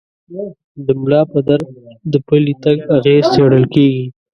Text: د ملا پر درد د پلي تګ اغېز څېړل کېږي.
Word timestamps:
د 0.85 0.87
ملا 1.01 1.21
پر 1.31 1.41
درد 1.47 1.67
د 2.11 2.13
پلي 2.27 2.53
تګ 2.63 2.77
اغېز 2.95 3.23
څېړل 3.33 3.65
کېږي. 3.73 4.05